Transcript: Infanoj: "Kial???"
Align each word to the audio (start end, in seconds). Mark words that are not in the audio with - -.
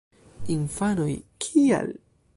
Infanoj: 0.53 1.13
"Kial???" 1.37 1.93